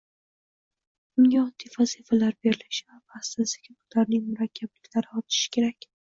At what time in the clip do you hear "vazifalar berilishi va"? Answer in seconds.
1.75-3.21